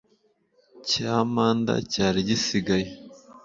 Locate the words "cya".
0.89-1.15